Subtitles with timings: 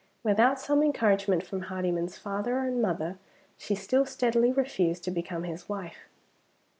[0.23, 3.19] Without some encouragement from Hardyman's father and mother
[3.55, 6.09] she still steadily refused to become his wife.